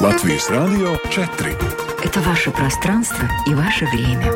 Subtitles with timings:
[0.00, 1.56] Латвийс Радио 4.
[2.02, 4.32] Это ваше пространство и ваше время.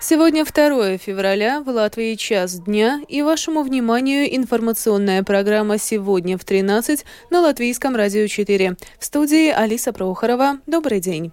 [0.00, 7.06] Сегодня 2 февраля, в Латвии час дня, и вашему вниманию информационная программа «Сегодня в 13»
[7.30, 8.76] на Латвийском радио 4.
[8.98, 10.58] В студии Алиса Прохорова.
[10.66, 11.32] Добрый день.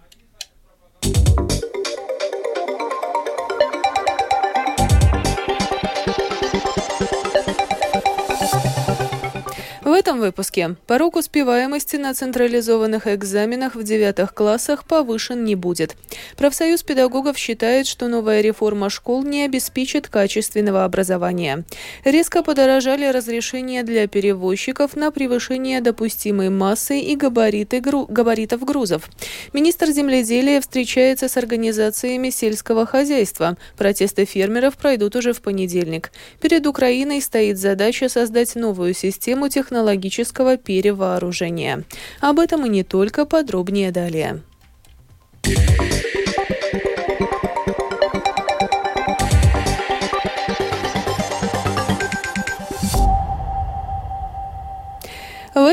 [10.00, 15.98] Этом выпуске порог успеваемости на централизованных экзаменах в девятых классах повышен не будет.
[16.38, 21.66] Профсоюз педагогов считает, что новая реформа школ не обеспечит качественного образования.
[22.06, 28.06] Резко подорожали разрешения для перевозчиков на превышение допустимой массы и габариты гру...
[28.08, 29.10] габаритов грузов.
[29.52, 33.58] Министр земледелия встречается с организациями сельского хозяйства.
[33.78, 36.12] Протесты фермеров пройдут уже в понедельник.
[36.40, 41.84] Перед Украиной стоит задача создать новую систему технологий технологического перевооружения.
[42.22, 44.42] Об этом и не только, подробнее далее.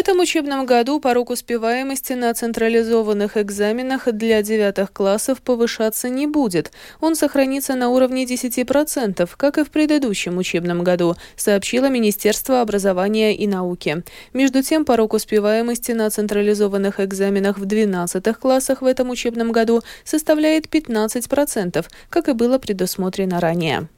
[0.06, 6.70] Этом учебном году порог успеваемости на централизованных экзаменах для девятых классов повышаться не будет.
[7.00, 13.48] Он сохранится на уровне 10%, как и в предыдущем учебном году, сообщило Министерство образования и
[13.48, 14.04] науки.
[14.32, 20.66] Между тем, порог успеваемости на централизованных экзаменах в 12 классах в этом учебном году составляет
[20.66, 23.88] 15%, как и было предусмотрено ранее.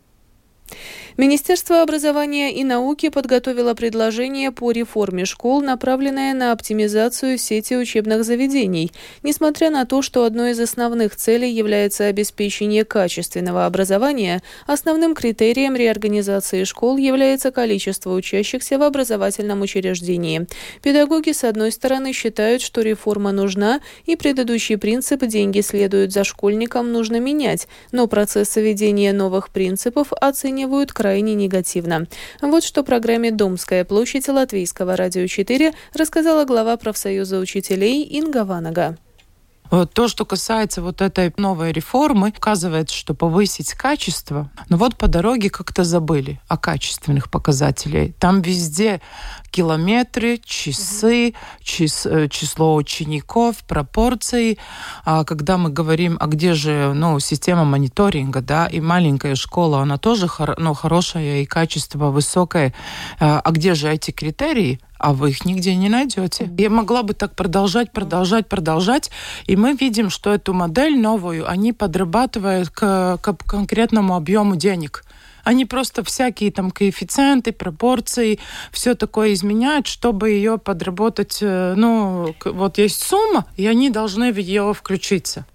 [1.21, 8.93] Министерство образования и науки подготовило предложение по реформе школ, направленное на оптимизацию сети учебных заведений.
[9.25, 16.63] Несмотря на то, что одной из основных целей является обеспечение качественного образования, основным критерием реорганизации
[16.63, 20.47] школ является количество учащихся в образовательном учреждении.
[20.85, 26.93] Педагоги, с одной стороны, считают, что реформа нужна, и предыдущий принцип «деньги следуют за школьником»
[26.93, 32.07] нужно менять, но процесс введения новых принципов оценивают крайне крайне негативно.
[32.43, 38.99] Вот что программе «Домская площадь» Латвийского радио 4 рассказала глава профсоюза учителей Инга Ванага.
[39.71, 45.51] То, что касается вот этой новой реформы, указывает, что повысить качество, но вот по дороге
[45.51, 48.15] как-то забыли о качественных показателях.
[48.19, 49.01] Там везде
[49.51, 54.59] километры, часы, чис, э, число учеников, пропорции.
[55.05, 59.99] А когда мы говорим, а где же ну, система мониторинга, да, и маленькая школа, она
[59.99, 62.75] тоже ну, хорошая и качество высокое.
[63.21, 64.81] А, а где же эти критерии?
[64.99, 66.51] А вы их нигде не найдете.
[66.59, 69.11] Я могла бы так продолжать, продолжать, продолжать,
[69.47, 75.05] и мы видим, что эту модель новую они подрабатывают к, к конкретному объему денег.
[75.45, 78.39] Они просто всякие там коэффициенты, пропорции,
[78.71, 81.39] все такое изменяют, чтобы ее подработать.
[81.41, 85.47] Э, ну, вот есть сумма, и они должны в ее включиться.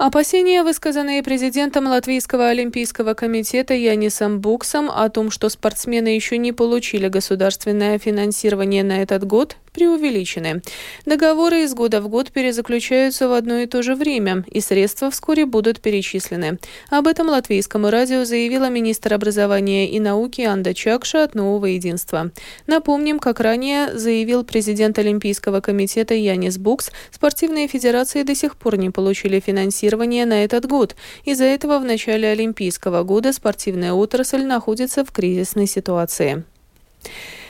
[0.00, 7.08] Опасения, высказанные президентом Латвийского олимпийского комитета Янисом Буксом о том, что спортсмены еще не получили
[7.08, 10.62] государственное финансирование на этот год, преувеличены.
[11.06, 15.46] Договоры из года в год перезаключаются в одно и то же время, и средства вскоре
[15.46, 16.58] будут перечислены.
[16.90, 22.30] Об этом латвийскому радио заявила министр образования и науки Анда Чакша от Нового Единства.
[22.66, 28.90] Напомним, как ранее заявил президент Олимпийского комитета Янис Букс, спортивные федерации до сих пор не
[28.90, 30.96] получили финансирование на этот год.
[31.24, 36.44] Из-за этого в начале Олимпийского года спортивная отрасль находится в кризисной ситуации.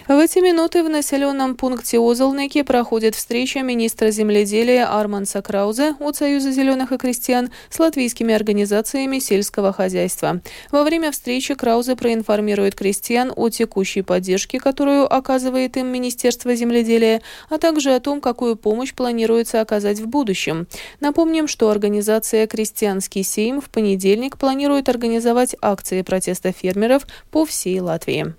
[0.08, 6.50] В эти минуты в населенном пункте Озолнеки проходит встреча министра земледелия Арманса Краузе от Союза
[6.52, 10.40] зеленых и крестьян с латвийскими организациями сельского хозяйства.
[10.70, 17.58] Во время встречи Краузе проинформирует крестьян о текущей поддержке, которую оказывает им Министерство земледелия, а
[17.58, 20.66] также о том, какую помощь планируется оказать в будущем.
[21.00, 28.34] Напомним, что организация «Крестьянский сейм» в понедельник планирует организовать акции протеста фермеров по всей Латвии.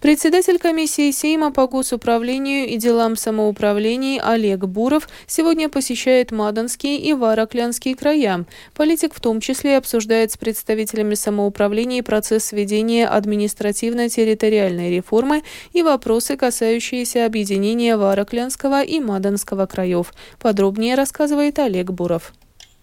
[0.00, 7.94] Председатель комиссии Сейма по госуправлению и делам самоуправлений Олег Буров сегодня посещает Маданские и Вараклянские
[7.94, 8.44] края.
[8.74, 17.24] Политик в том числе обсуждает с представителями самоуправления процесс введения административно-территориальной реформы и вопросы, касающиеся
[17.26, 20.12] объединения Вараклянского и Маданского краев.
[20.40, 22.32] Подробнее рассказывает Олег Буров.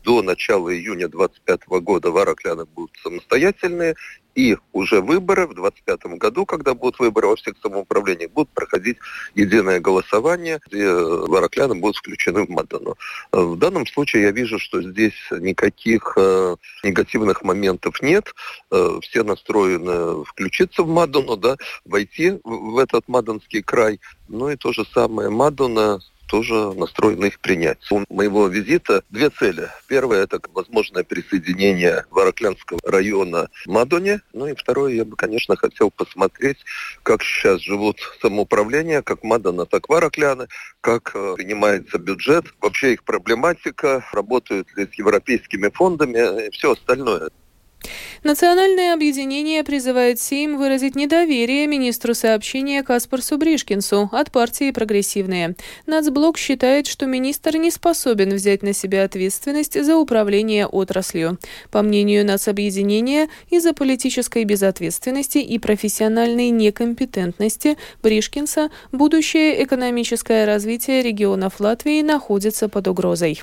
[0.05, 3.95] до начала июня 2025 года варакляны будут самостоятельные,
[4.35, 8.97] и уже выборы в 2025 году, когда будут выборы во всех самоуправлениях, будут проходить
[9.35, 12.95] единое голосование, где варакляны будут включены в Мадану.
[13.31, 18.33] В данном случае я вижу, что здесь никаких э, негативных моментов нет.
[18.71, 23.99] Э, все настроены включиться в Мадану, да, войти в этот Маданский край.
[24.27, 25.99] Ну и то же самое Мадана
[26.29, 27.79] тоже настроены их принять.
[27.91, 29.67] У моего визита две цели.
[29.87, 34.21] Первое– это возможное присоединение Вараклянского района Мадоне.
[34.33, 36.57] Ну и второе, я бы, конечно, хотел посмотреть,
[37.03, 40.47] как сейчас живут самоуправления, как Мадона, так Варакляны,
[40.81, 47.29] как э, принимается бюджет, вообще их проблематика, работают ли с европейскими фондами и все остальное.
[48.23, 55.55] Национальное объединение призывает Сейм выразить недоверие министру сообщения Каспарсу Бришкинсу от партии «Прогрессивные».
[55.85, 61.37] Нацблок считает, что министр не способен взять на себя ответственность за управление отраслью.
[61.71, 72.01] По мнению нацобъединения, из-за политической безответственности и профессиональной некомпетентности Бришкинса будущее экономическое развитие регионов Латвии
[72.01, 73.41] находится под угрозой.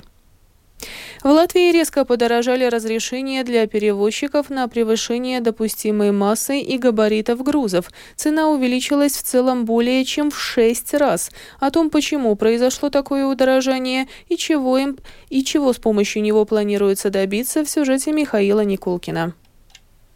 [1.23, 7.89] В Латвии резко подорожали разрешения для перевозчиков на превышение допустимой массы и габаритов грузов.
[8.15, 11.31] Цена увеличилась в целом более чем в шесть раз.
[11.59, 14.97] О том, почему произошло такое удорожание и чего, им,
[15.29, 19.33] и чего с помощью него планируется добиться, в сюжете Михаила Никулкина.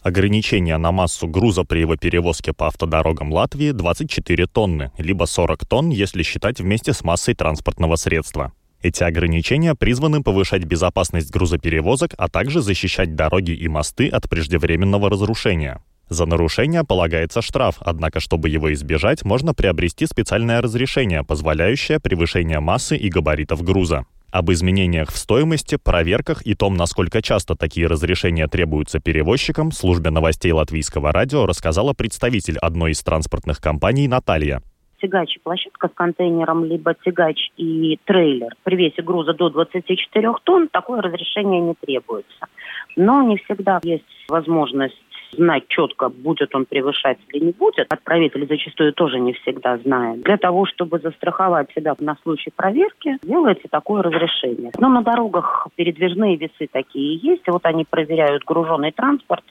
[0.01, 5.89] Ограничение на массу груза при его перевозке по автодорогам Латвии 24 тонны, либо 40 тонн,
[5.89, 8.51] если считать вместе с массой транспортного средства.
[8.81, 15.83] Эти ограничения призваны повышать безопасность грузоперевозок, а также защищать дороги и мосты от преждевременного разрушения.
[16.09, 22.97] За нарушение полагается штраф, однако, чтобы его избежать, можно приобрести специальное разрешение, позволяющее превышение массы
[22.97, 24.05] и габаритов груза.
[24.31, 30.51] Об изменениях в стоимости, проверках и том, насколько часто такие разрешения требуются перевозчикам, службе новостей
[30.51, 34.61] латвийского радио рассказала представитель одной из транспортных компаний Наталья
[35.01, 40.67] тягач и площадка с контейнером, либо тягач и трейлер при весе груза до 24 тонн,
[40.69, 42.47] такое разрешение не требуется.
[42.95, 45.01] Но не всегда есть возможность
[45.33, 47.87] знать четко, будет он превышать или не будет.
[47.89, 50.21] Отправитель зачастую тоже не всегда знает.
[50.23, 54.71] Для того, чтобы застраховать себя на случай проверки, делается такое разрешение.
[54.77, 57.47] Но на дорогах передвижные весы такие есть.
[57.47, 59.43] Вот они проверяют груженный транспорт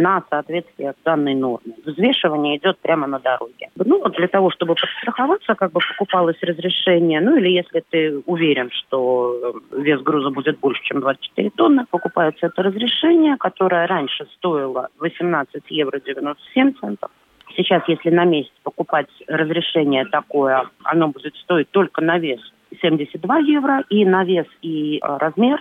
[0.00, 1.74] на соответствие данной норме.
[1.84, 3.68] Взвешивание идет прямо на дороге.
[3.76, 9.60] Ну, для того, чтобы подстраховаться, как бы покупалось разрешение, ну, или если ты уверен, что
[9.72, 15.62] э, вес груза будет больше, чем 24 тонны, покупается это разрешение, которое раньше стоило 18
[15.68, 17.10] евро 97 центов.
[17.56, 22.40] Сейчас, если на месяц покупать разрешение такое, оно будет стоить только на вес
[22.80, 25.60] 72 евро, и на вес и э, размер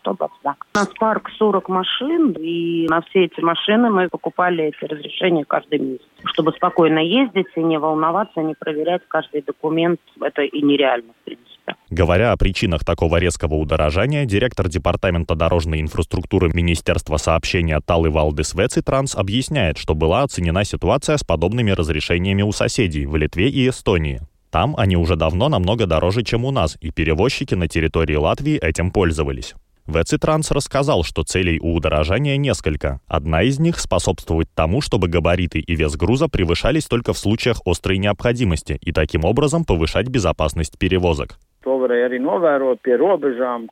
[0.00, 0.55] 122.
[0.76, 5.78] У нас парк 40 машин, и на все эти машины мы покупали эти разрешения каждый
[5.78, 9.98] месяц, чтобы спокойно ездить и не волноваться, не проверять каждый документ.
[10.20, 11.76] Это и нереально, в принципе.
[11.88, 19.14] Говоря о причинах такого резкого удорожания, директор Департамента дорожной инфраструктуры Министерства сообщения Талы Валдес Вецитранс
[19.16, 24.20] объясняет, что была оценена ситуация с подобными разрешениями у соседей в Литве и Эстонии.
[24.50, 28.90] Там они уже давно намного дороже, чем у нас, и перевозчики на территории Латвии этим
[28.90, 29.54] пользовались.
[29.86, 33.00] Вецитранс рассказал, что целей у удорожания несколько.
[33.06, 37.98] Одна из них– способствовать тому, чтобы габариты и вес груза превышались только в случаях острой
[37.98, 41.38] необходимости и таким образом повышать безопасность перевозок.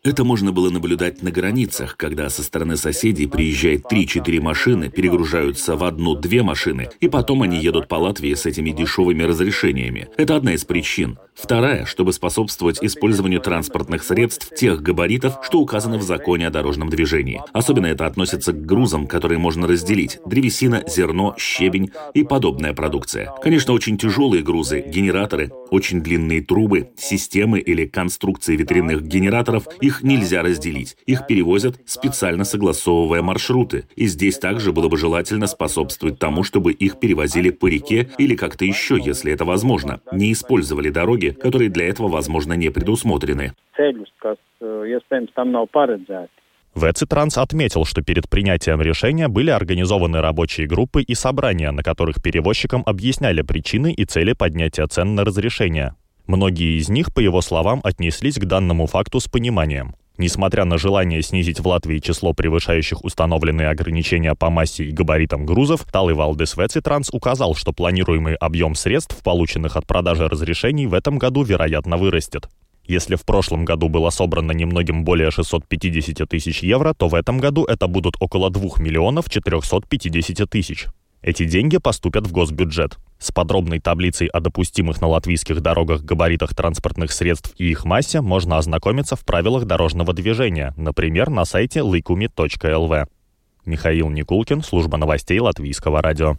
[0.02, 5.85] Это можно было наблюдать на границах, когда со стороны соседей приезжает 3-4 машины, перегружаются в
[5.85, 10.08] одну-две машины, и потом они едут по Латвии с этими дешевыми разрешениями.
[10.17, 11.19] Это одна из причин.
[11.35, 17.42] Вторая, чтобы способствовать использованию транспортных средств тех габаритов, что указано в законе о дорожном движении.
[17.52, 20.19] Особенно это относится к грузам, которые можно разделить.
[20.26, 23.33] Древесина, зерно, щебень и подобная продукция.
[23.42, 30.43] Конечно, очень тяжелые грузы, генераторы, очень длинные трубы, системы или конструкции ветряных генераторов, их нельзя
[30.43, 30.97] разделить.
[31.07, 33.87] Их перевозят, специально согласовывая маршруты.
[33.97, 38.64] И здесь также было бы желательно способствовать тому, чтобы их перевозили по реке или как-то
[38.64, 40.00] еще, если это возможно.
[40.12, 43.53] Не использовали дороги, которые для этого, возможно, не предусмотрены.
[46.75, 52.83] Вецитранс отметил, что перед принятием решения были организованы рабочие группы и собрания, на которых перевозчикам
[52.85, 55.95] объясняли причины и цели поднятия цен на разрешение.
[56.26, 59.95] Многие из них, по его словам, отнеслись к данному факту с пониманием.
[60.16, 65.85] Несмотря на желание снизить в Латвии число превышающих установленные ограничения по массе и габаритам грузов,
[65.90, 71.43] Талый Валдес Вецитранс указал, что планируемый объем средств, полученных от продажи разрешений, в этом году,
[71.43, 72.49] вероятно, вырастет.
[72.87, 77.64] Если в прошлом году было собрано немногим более 650 тысяч евро, то в этом году
[77.64, 80.87] это будут около 2 миллионов 450 тысяч.
[81.25, 82.99] Эти деньги поступят в госбюджет.
[83.19, 88.59] С подробной таблицей о допустимых на латвийских дорогах габаритах транспортных средств и их массе можно
[88.59, 93.07] ознакомиться в правилах дорожного движения, например, на сайте likumi.lv.
[93.64, 96.37] Михаил Никулкин, служба новостей Латвийского радио.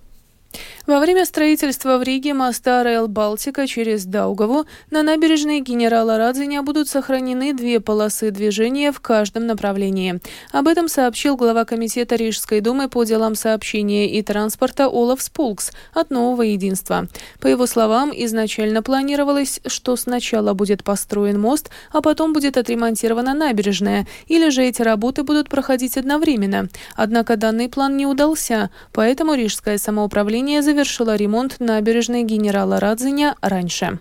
[0.88, 6.88] Во время строительства в Риге моста Рейл Балтика через Даугаву на набережной генерала Радзиня будут
[6.88, 10.20] сохранены две полосы движения в каждом направлении.
[10.52, 16.12] Об этом сообщил глава комитета Рижской думы по делам сообщения и транспорта Олаф Спулкс от
[16.12, 17.08] Нового Единства.
[17.42, 24.06] По его словам, изначально планировалось, что сначала будет построен мост, а потом будет отремонтирована набережная,
[24.28, 26.70] или же эти работы будут проходить одновременно.
[26.96, 34.00] Однако данный план не удался, поэтому Рижское самоуправление управление завершило ремонт набережной генерала Радзиня раньше.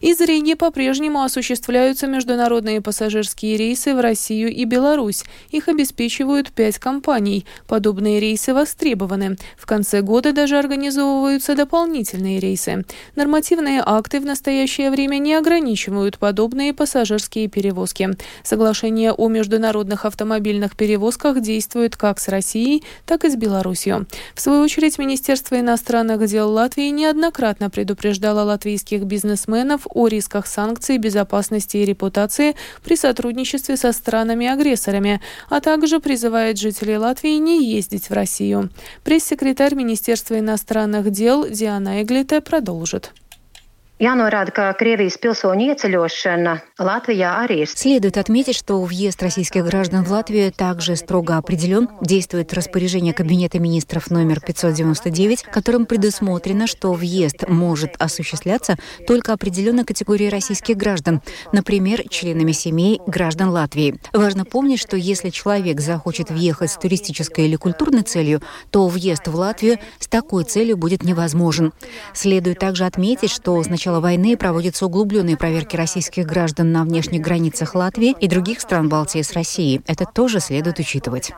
[0.00, 5.24] Из Риги по-прежнему осуществляются международные пассажирские рейсы в Россию и Беларусь.
[5.50, 7.44] Их обеспечивают пять компаний.
[7.68, 9.36] Подобные рейсы востребованы.
[9.58, 12.86] В конце года даже организовываются дополнительные рейсы.
[13.14, 18.08] Нормативные акты в настоящее время не ограничивают подобные пассажирские перевозки.
[18.42, 24.06] Соглашение о международных автомобильных перевозках действует как с Россией, так и с Беларусью.
[24.34, 31.78] В свою очередь, Министерство иностранных дел Латвии неоднократно предупреждало латвийских бизнесменов о рисках санкций, безопасности
[31.78, 38.70] и репутации при сотрудничестве со странами-агрессорами, а также призывает жителей Латвии не ездить в Россию.
[39.04, 43.12] Пресс-секретарь Министерства иностранных дел Диана Эглите продолжит.
[44.00, 45.74] Jānorāda, ka Krievijas pilsoņu
[46.80, 51.90] Латвия arī Следует отметить, что въезд российских граждан в Латвию также строго определен.
[52.00, 58.76] Действует распоряжение Кабинета министров номер 599, которым предусмотрено, что въезд может осуществляться
[59.06, 61.20] только определенной категории российских граждан,
[61.52, 64.00] например, членами семей граждан Латвии.
[64.14, 68.40] Важно помнить, что если человек захочет въехать с туристической или культурной целью,
[68.70, 71.74] то въезд в Латвию с такой целью будет невозможен.
[72.14, 77.74] Следует также отметить, что сначала начала войны проводятся углубленные проверки российских граждан на внешних границах
[77.74, 79.80] Латвии и других стран Балтии с Россией.
[79.84, 81.32] Это тоже следует учитывать.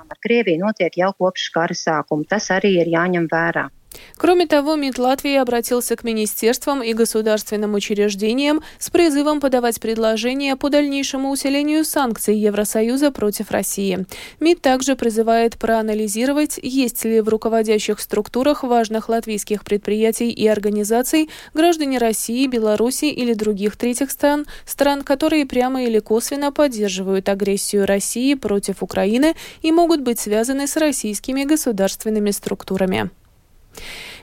[4.17, 10.69] Кроме того, МИД Латвии обратился к министерствам и государственным учреждениям с призывом подавать предложения по
[10.69, 14.07] дальнейшему усилению санкций Евросоюза против России.
[14.41, 21.99] МИД также призывает проанализировать, есть ли в руководящих структурах важных латвийских предприятий и организаций граждане
[21.99, 28.83] России, Беларуси или других третьих стран, стран, которые прямо или косвенно поддерживают агрессию России против
[28.83, 33.11] Украины и могут быть связаны с российскими государственными структурами.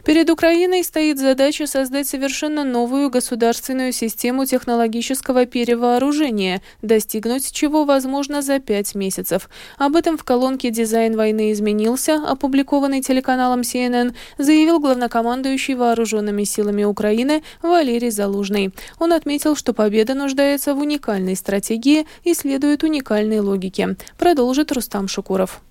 [0.06, 8.60] Перед Украиной стоит задача создать совершенно новую государственную систему технологического перевооружения, достигнуть чего возможно за
[8.60, 9.50] пять месяцев.
[9.78, 17.44] Об этом в колонке «Дизайн войны изменился», опубликованной телеканалом CNN, заявил главнокомандующий вооруженными силами Украины
[17.62, 18.74] Валерий Залужный.
[19.00, 23.96] Он отметил, что победа нуждается в уникальной стратегии и следует уникальной логике.
[24.18, 25.62] Продолжит Рустам Шукуров.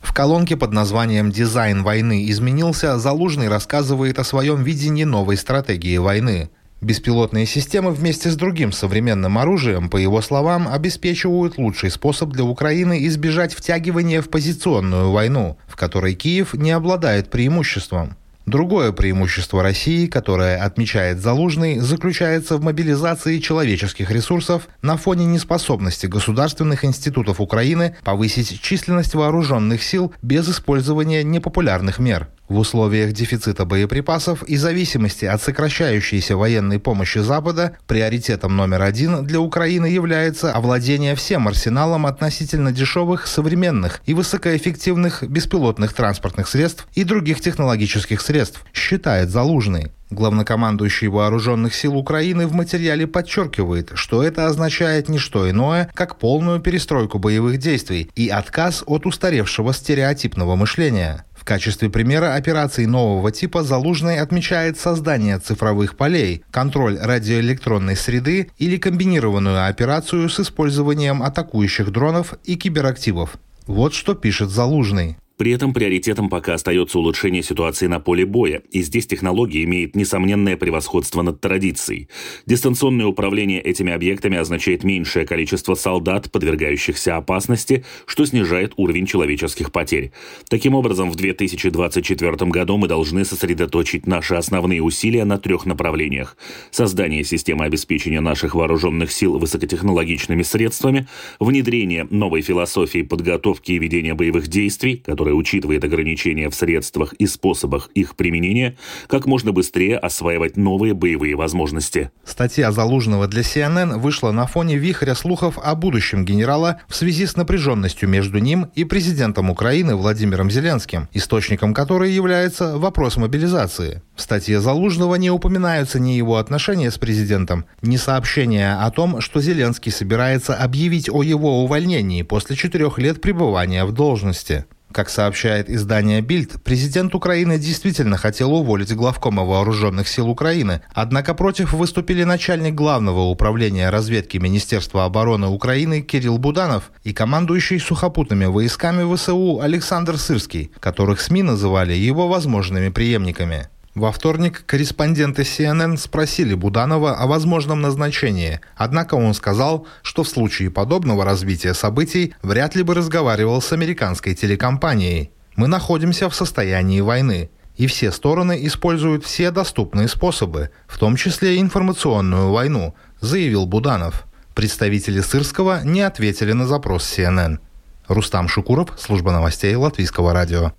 [0.00, 6.50] В колонке под названием «Дизайн войны изменился» Залужный рассказывает о своем видении новой стратегии войны.
[6.80, 13.04] Беспилотные системы вместе с другим современным оружием, по его словам, обеспечивают лучший способ для Украины
[13.06, 18.16] избежать втягивания в позиционную войну, в которой Киев не обладает преимуществом.
[18.48, 26.82] Другое преимущество России, которое отмечает Залужный, заключается в мобилизации человеческих ресурсов на фоне неспособности государственных
[26.82, 32.30] институтов Украины повысить численность вооруженных сил без использования непопулярных мер.
[32.48, 39.38] В условиях дефицита боеприпасов и зависимости от сокращающейся военной помощи Запада приоритетом номер один для
[39.38, 47.42] Украины является овладение всем арсеналом относительно дешевых, современных и высокоэффективных беспилотных транспортных средств и других
[47.42, 49.92] технологических средств, считает Залужный.
[50.08, 56.60] Главнокомандующий Вооруженных сил Украины в материале подчеркивает, что это означает не что иное, как полную
[56.60, 64.20] перестройку боевых действий и отказ от устаревшего стереотипного мышления качестве примера операций нового типа Залужный
[64.20, 72.56] отмечает создание цифровых полей, контроль радиоэлектронной среды или комбинированную операцию с использованием атакующих дронов и
[72.56, 73.38] киберактивов.
[73.66, 75.16] Вот что пишет Залужный.
[75.38, 80.56] При этом приоритетом пока остается улучшение ситуации на поле боя, и здесь технология имеет несомненное
[80.56, 82.08] превосходство над традицией.
[82.44, 90.10] Дистанционное управление этими объектами означает меньшее количество солдат, подвергающихся опасности, что снижает уровень человеческих потерь.
[90.48, 96.36] Таким образом, в 2024 году мы должны сосредоточить наши основные усилия на трех направлениях.
[96.72, 101.06] Создание системы обеспечения наших вооруженных сил высокотехнологичными средствами,
[101.38, 107.26] внедрение новой философии подготовки и ведения боевых действий, которая которая учитывает ограничения в средствах и
[107.26, 108.76] способах их применения,
[109.08, 112.10] как можно быстрее осваивать новые боевые возможности.
[112.24, 117.36] Статья Залужного для CNN вышла на фоне вихря слухов о будущем генерала в связи с
[117.36, 124.00] напряженностью между ним и президентом Украины Владимиром Зеленским, источником которой является вопрос мобилизации.
[124.16, 129.42] В статье Залужного не упоминаются ни его отношения с президентом, ни сообщения о том, что
[129.42, 134.64] Зеленский собирается объявить о его увольнении после четырех лет пребывания в должности.
[134.92, 141.74] Как сообщает издание «Бильд», президент Украины действительно хотел уволить главкома вооруженных сил Украины, однако против
[141.74, 149.60] выступили начальник главного управления разведки Министерства обороны Украины Кирилл Буданов и командующий сухопутными войсками ВСУ
[149.60, 153.68] Александр Сырский, которых СМИ называли его возможными преемниками.
[153.98, 160.70] Во вторник корреспонденты CNN спросили Буданова о возможном назначении, однако он сказал, что в случае
[160.70, 165.32] подобного развития событий вряд ли бы разговаривал с американской телекомпанией.
[165.56, 171.58] «Мы находимся в состоянии войны, и все стороны используют все доступные способы, в том числе
[171.58, 174.26] информационную войну», заявил Буданов.
[174.54, 177.58] Представители Сырского не ответили на запрос CNN.
[178.06, 180.72] Рустам Шукуров, служба новостей Латвийского радио.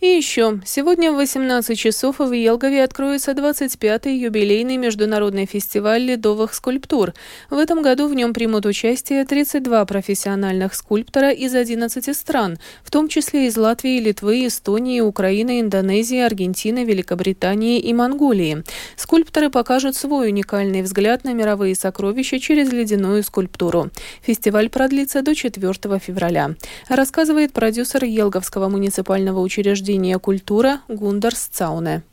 [0.00, 7.12] И еще, сегодня в 18 часов в Елгове откроется 25-й юбилейный международный фестиваль ледовых скульптур.
[7.50, 13.08] В этом году в нем примут участие 32 профессиональных скульптора из 11 стран, в том
[13.08, 18.64] числе из Латвии, Литвы, Эстонии, Украины, Индонезии, Аргентины, Великобритании и Монголии.
[18.96, 23.90] Скульпторы покажут свой уникальный взгляд на мировые сокровища через ледяную скульптуру.
[24.22, 26.54] Фестиваль продлится до 4 февраля.
[26.88, 32.04] Рассказывает продюсер Елговского муниципального учреждения учреждения культура Гундарс Цауне.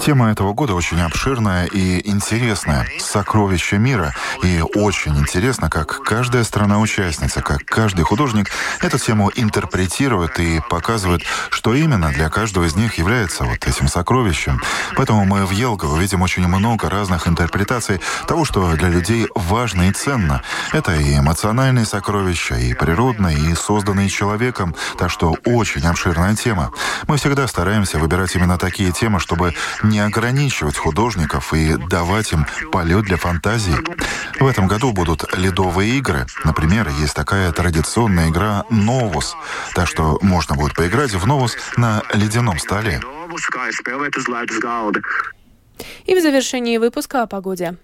[0.00, 2.86] Тема этого года очень обширная и интересная.
[2.98, 4.14] Сокровища мира.
[4.42, 11.74] И очень интересно, как каждая страна-участница, как каждый художник эту тему интерпретирует и показывает, что
[11.74, 14.60] именно для каждого из них является вот этим сокровищем.
[14.96, 19.92] Поэтому мы в Елгово видим очень много разных интерпретаций того, что для людей важно и
[19.92, 20.42] ценно.
[20.72, 24.74] Это и эмоциональные сокровища, и природные, и созданные человеком.
[24.98, 26.72] Так что очень обширная тема.
[27.08, 33.06] Мы всегда стараемся выбирать именно такие темы, чтобы не ограничивать художников и давать им полет
[33.06, 33.74] для фантазии.
[34.38, 36.26] В этом году будут ледовые игры.
[36.44, 39.36] Например, есть такая традиционная игра «Новус».
[39.74, 43.00] Так что можно будет поиграть в «Новус» на ледяном столе.
[46.04, 47.76] И в завершении выпуска о погоде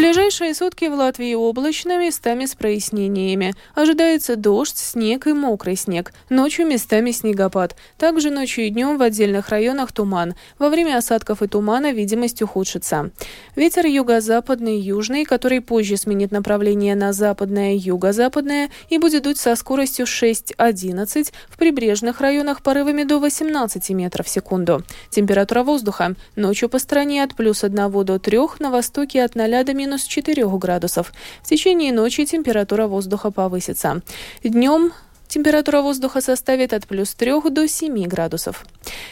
[0.00, 3.52] ближайшие сутки в Латвии облачно, местами с прояснениями.
[3.74, 6.14] Ожидается дождь, снег и мокрый снег.
[6.30, 7.76] Ночью местами снегопад.
[7.98, 10.36] Также ночью и днем в отдельных районах туман.
[10.58, 13.10] Во время осадков и тумана видимость ухудшится.
[13.56, 20.06] Ветер юго-западный, южный, который позже сменит направление на западное, юго-западное и будет дуть со скоростью
[20.06, 24.82] 6-11, в прибрежных районах порывами до 18 метров в секунду.
[25.10, 26.14] Температура воздуха.
[26.36, 30.04] Ночью по стране от плюс 1 до 3, на востоке от 0 до минус минус
[30.04, 31.12] 4 градусов.
[31.42, 34.02] В течение ночи температура воздуха повысится.
[34.44, 34.92] Днем
[35.30, 38.66] Температура воздуха составит от плюс 3 до 7 градусов.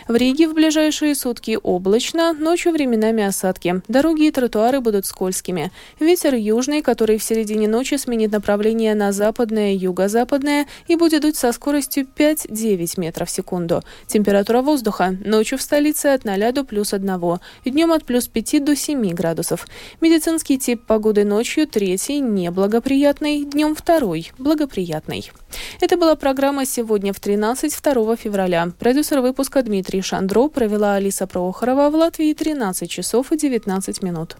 [0.08, 3.82] В Риге в ближайшие сутки облачно, ночью временами осадки.
[3.86, 5.70] Дороги и тротуары будут скользкими.
[6.00, 11.52] Ветер южный, который в середине ночи сменит направление на западное, юго-западное и будет дуть со
[11.52, 13.84] скоростью 5-9 метров в секунду.
[14.08, 18.74] Температура воздуха ночью в столице от 0 до плюс 1, днем от плюс 5 до
[18.74, 19.68] 7 градусов.
[20.00, 25.30] Медицинский тип погоды ночью третий, неблагоприятный, днем второй, благоприятный.
[25.80, 28.72] Это был была программа «Сегодня в 13 2 февраля».
[28.78, 34.38] Продюсер выпуска Дмитрий Шандро провела Алиса Прохорова в Латвии 13 часов и 19 минут.